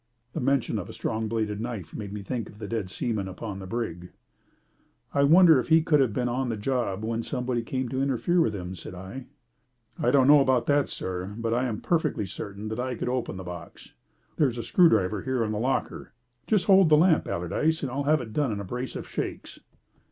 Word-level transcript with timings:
The 0.33 0.39
mention 0.41 0.79
of 0.79 0.89
a 0.89 0.93
strong 0.93 1.27
bladed 1.27 1.61
knife 1.61 1.95
made 1.95 2.11
me 2.11 2.23
think 2.23 2.49
of 2.49 2.57
the 2.57 2.67
dead 2.67 2.89
seaman 2.89 3.27
upon 3.27 3.59
the 3.59 3.67
brig. 3.67 4.09
"I 5.13 5.23
wonder 5.23 5.59
if 5.59 5.67
he 5.67 5.83
could 5.83 5.99
have 5.99 6.11
been 6.11 6.27
on 6.27 6.49
the 6.49 6.57
job 6.57 7.05
when 7.05 7.21
someone 7.21 7.63
came 7.65 7.87
to 7.89 8.01
interfere 8.01 8.41
with 8.41 8.55
him," 8.55 8.73
said 8.73 8.95
I. 8.95 9.27
"I 10.01 10.09
don't 10.09 10.27
know 10.27 10.39
about 10.39 10.65
that, 10.65 10.89
sir, 10.89 11.35
but 11.37 11.53
I 11.53 11.65
am 11.67 11.81
perfectly 11.81 12.25
certain 12.25 12.67
that 12.69 12.79
I 12.79 12.95
could 12.95 13.09
open 13.09 13.37
the 13.37 13.43
box. 13.43 13.93
There's 14.37 14.57
a 14.57 14.63
screwdriver 14.63 15.21
here 15.21 15.43
in 15.43 15.51
the 15.51 15.59
locker. 15.59 16.13
Just 16.47 16.65
hold 16.65 16.89
the 16.89 16.97
lamp, 16.97 17.27
Allardyce, 17.27 17.83
and 17.83 17.91
I'll 17.91 18.05
have 18.05 18.21
it 18.21 18.33
done 18.33 18.51
in 18.51 18.59
a 18.59 18.63
brace 18.63 18.95
of 18.95 19.07
shakes." 19.07 19.59